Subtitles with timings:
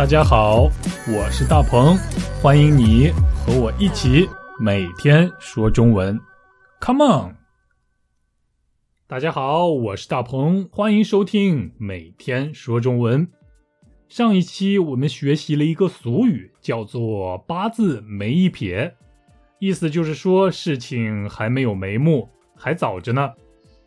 [0.00, 0.62] 大家好，
[1.14, 1.94] 我是大鹏，
[2.40, 4.26] 欢迎你和我一起
[4.58, 6.18] 每天说中文。
[6.80, 7.36] Come on！
[9.06, 13.28] 大家好，我是大鹏，欢迎收听每天说中文。
[14.08, 18.96] 上一期我们学习了一个俗语，叫做“八字没一撇”，
[19.60, 22.26] 意思就是说事情还没有眉目，
[22.56, 23.30] 还早着呢，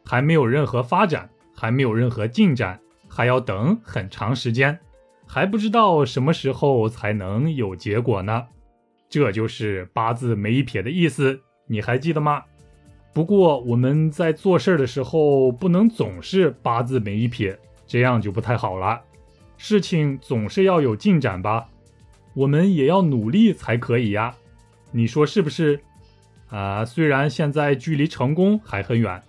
[0.06, 4.80] 还没有任何发展，还没有任何进展，还要等很长时间。
[5.34, 8.46] 还不知道什么时候才能有结果呢，
[9.10, 12.44] 这就是八字没一撇的意思，你还记得吗？
[13.16, 17.58] 不过我们在做事儿的时候不能总是八字没一撇，
[17.88, 19.02] 这样就不太好了。
[19.58, 21.68] 事情总是要有进展吧，
[22.36, 24.36] 我们也要努力才可以呀。
[24.92, 25.80] 你说是不是？
[26.50, 29.20] 啊，虽然现在距离成功还很远，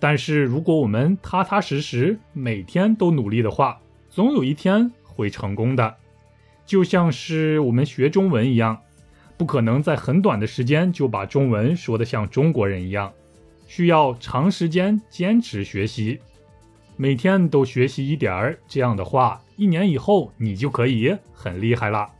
[0.00, 4.90] 但是如果我们踏踏实实每天都努力的话，总有一天。
[5.14, 5.96] 会成功的，
[6.66, 8.80] 就像是我们学中文一样，
[9.36, 13.12] 不可能在很短的时间就把中文说得像中国人一样，
[13.66, 16.20] 需要长时间坚持学习，
[16.96, 22.10] 每天都学习一点儿，这样的话，一年以后你就可以很厉害了。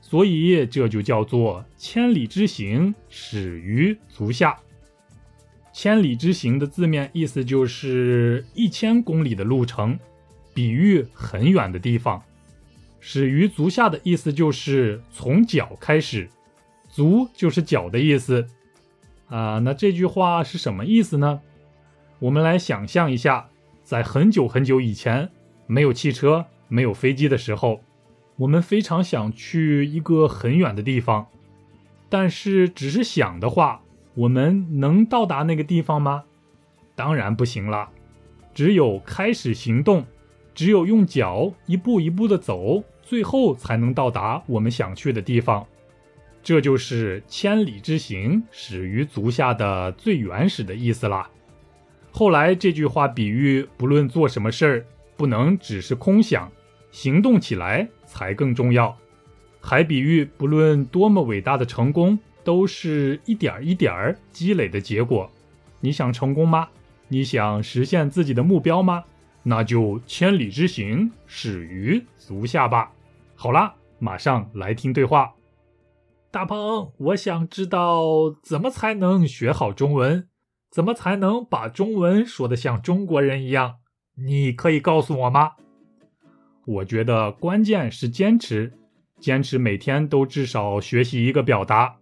[0.00, 4.56] 所以这就叫做千里之行，始于足下。
[5.72, 9.98] 千里之行的字面意思就是一千公里的路程，
[10.54, 12.22] 比喻很远的地方。
[13.08, 16.28] 始于足下的意思就是从脚开始，
[16.88, 18.48] 足就是脚的意思
[19.28, 19.60] 啊。
[19.60, 21.40] 那这句话是什么意思呢？
[22.18, 23.48] 我们来想象一下，
[23.84, 25.30] 在很久很久以前，
[25.68, 27.80] 没有汽车、没有飞机的时候，
[28.38, 31.28] 我们非常想去一个很远的地方，
[32.08, 33.82] 但是只是想的话，
[34.14, 36.24] 我们能到达那个地方吗？
[36.96, 37.88] 当然不行了。
[38.52, 40.04] 只有开始行动，
[40.56, 42.82] 只有用脚一步一步的走。
[43.06, 45.64] 最后才能到达我们想去的地方，
[46.42, 51.30] 这就是千里之行始于足下的最原始的意思啦。
[52.10, 54.84] 后来这句话比喻，不论做什么事儿，
[55.16, 56.50] 不能只是空想，
[56.90, 58.96] 行动起来才更重要。
[59.60, 65.30] 还比喻，不论多么伟大的成功，都是一点一点儿积累的结果。
[65.78, 66.68] 你想成功吗？
[67.06, 69.04] 你想实现自己的目标吗？
[69.44, 72.90] 那就千里之行始于足下吧。
[73.38, 75.34] 好啦，马上来听对话。
[76.30, 80.26] 大鹏，我想知道怎么才能学好中文，
[80.70, 83.76] 怎么才能把中文说得像中国人一样？
[84.16, 85.52] 你可以告诉我吗？
[86.66, 88.72] 我觉得关键是坚持，
[89.20, 91.96] 坚持每天都至少学习一个表达，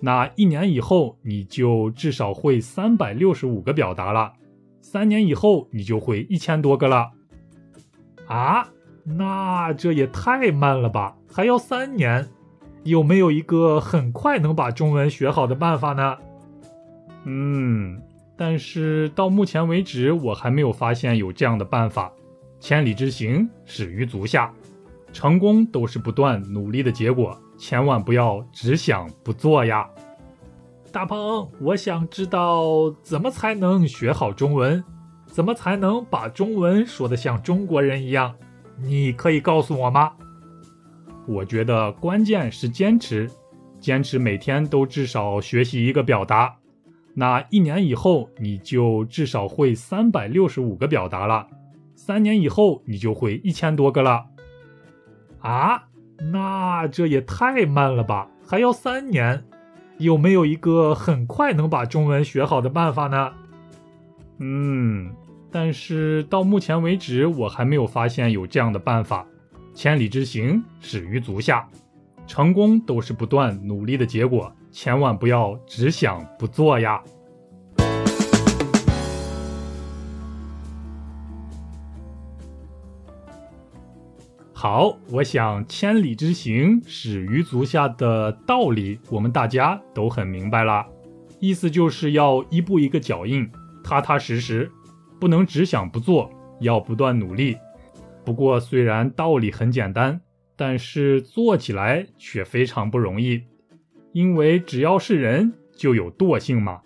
[0.00, 4.32] 那一年以后你就至少会三百六十五个表达了，
[4.80, 7.12] 三年以后你就会一千多个了。
[8.26, 8.68] 啊？
[9.04, 12.28] 那这也太慢了吧，还要三年？
[12.84, 16.16] 有没有一个很快能把中文学好的办法呢？
[17.24, 18.00] 嗯，
[18.36, 22.12] 但是到目前为止，我还没有发现有这样的办法。
[22.58, 24.52] 千里之行，始于足下，
[25.12, 29.88] 成功都是不断努力的结果，千万不要只想不做呀。
[30.90, 34.82] 大鹏，我想知道怎么才能学好中文，
[35.26, 38.34] 怎么才能把中文说的像中国人一样？
[38.76, 40.12] 你可以告诉我吗？
[41.26, 43.30] 我觉得关键是坚持，
[43.78, 46.56] 坚持每天都至少学习一个表达，
[47.14, 51.46] 那一年以后你就至少会三百六十五个表达了，
[51.94, 54.26] 三年以后你就会一千多个了。
[55.40, 55.84] 啊，
[56.32, 59.44] 那这也太慢了吧，还要三年？
[59.98, 63.32] 有没有一个很快能把中文学好的办法呢？
[64.38, 65.12] 嗯。
[65.54, 69.26] 但是到目前为止，我还没有发现有这样的办法。
[69.74, 71.68] 千里之行，始于足下，
[72.26, 77.02] 成功都是不断努力的结果，千万不要只想不做呀。
[84.54, 90.86] 好，我想千里之行，始于足下的道理，我们大家都很明白了，
[91.40, 93.50] 意思就是要一步一个脚印，
[93.84, 94.70] 踏踏实实。
[95.22, 96.28] 不能只想不做，
[96.58, 97.56] 要不断努力。
[98.24, 100.20] 不过，虽然道理很简单，
[100.56, 103.40] 但是做起来却非常不容易。
[104.10, 106.80] 因为只要是人，就有惰性嘛。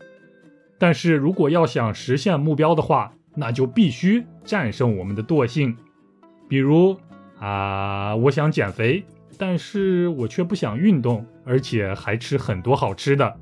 [0.78, 5.74] 但是如果要想实现目标的话，那就必须战胜我们的惰性。
[6.46, 6.94] 比如
[7.38, 9.02] 啊，我想减肥，
[9.38, 13.34] 但是我却不想运动，而且还吃很多好吃的，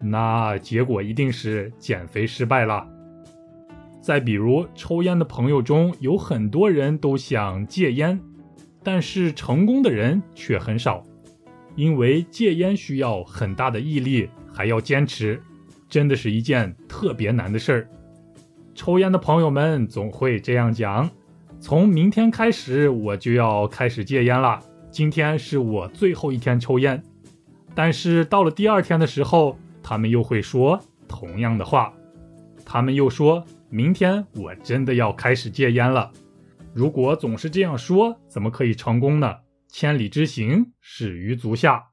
[0.00, 2.86] 那结果一定是减肥失败了。
[4.00, 8.18] 再比如，抽烟的朋友中有很多人都想戒烟，
[8.82, 11.04] 但是成功的人却很少，
[11.76, 15.40] 因为戒烟需要很大的毅力，还要坚持，
[15.88, 17.88] 真的是一件特别难的事儿。
[18.74, 21.08] 抽烟的朋友们总会这样讲
[21.60, 24.58] ：“从明天开始我就要开始戒烟了，
[24.90, 27.02] 今天是我最后一天抽烟。”
[27.74, 31.92] 但是到了第二天的时候，他们又会说同样的话，
[32.64, 36.10] 他们又说明天我真的要开始戒烟了。
[36.74, 39.32] 如果总是这样说，怎么可以成功呢？
[39.68, 41.84] 千里之行，始于足下，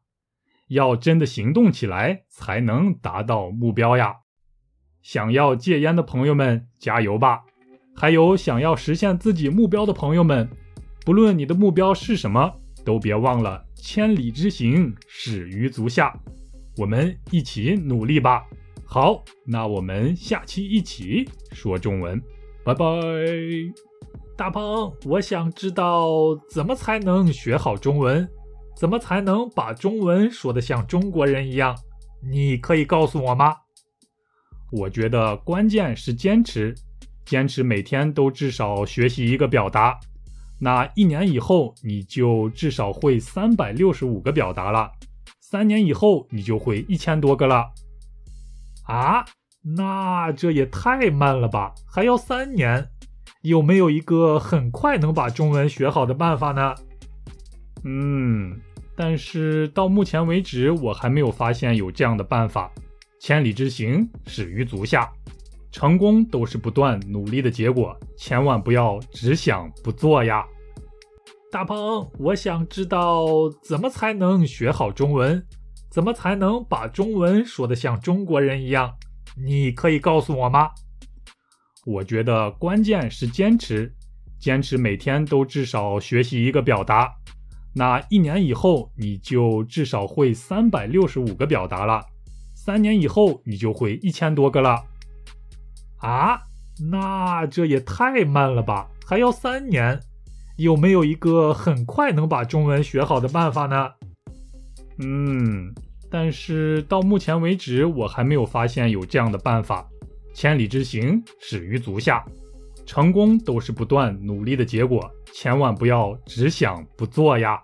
[0.69, 4.15] 要真的行动起来，才能达到目标呀！
[5.03, 7.43] 想要戒烟的朋友们，加油吧！
[7.95, 10.49] 还有想要实现自己目标的朋友们，
[11.05, 12.51] 不论你的目标是什么，
[12.83, 16.19] 都别忘了千里之行，始于足下。
[16.77, 18.43] 我们一起努力吧！
[18.89, 22.19] 好，那我们下期一起说中文，
[22.63, 22.85] 拜拜。
[24.37, 26.09] 大鹏，我想知道
[26.49, 28.25] 怎么才能学好中文，
[28.77, 31.75] 怎么才能把中文说得像中国人一样？
[32.23, 33.53] 你可以告诉我吗？
[34.71, 36.73] 我觉得关键是坚持，
[37.25, 39.99] 坚持每天都至少学习一个表达，
[40.59, 44.89] 那一年以后你就至少会三百六十五个表达了，
[45.41, 47.65] 三年以后你就会一千多个了。
[48.87, 49.25] 啊，
[49.75, 51.73] 那这也太慢了吧？
[51.85, 52.89] 还要三年？
[53.41, 56.73] 有没有一个很快能把中文学好的办法呢？
[57.83, 58.59] 嗯，
[58.95, 62.71] 但是到目前为止，我还没有发现有这样的办法。
[63.19, 65.09] 千里之行，始于足下。
[65.71, 70.43] 成功都是不断努力的结果，千万不要只想不做呀。
[71.51, 73.25] 大鹏，我想知道
[73.61, 75.45] 怎么才能学好中文，
[75.89, 78.95] 怎么才能把中文说得像中国人一样？
[79.35, 80.71] 你可以告诉我吗？
[81.85, 83.93] 我觉得关键是坚持，
[84.39, 87.13] 坚持每天都至少学习一个表达，
[87.73, 92.03] 那一年以后你就至少会三百六十五个表达了，
[92.53, 94.83] 三年以后你就会一千多个了。
[95.99, 96.39] 啊，
[96.91, 98.89] 那这也太慢了吧？
[99.05, 99.99] 还要三年？
[100.57, 103.91] 有没有一个很快能把中文学好的办法呢？
[104.99, 105.73] 嗯，
[106.09, 109.87] 但是到目前为止，我还没有发现有这样的办法。
[110.33, 112.23] 千里之行，始于足下。
[112.85, 117.61] 成功都是不断努力的结果，千万不要只想不做呀！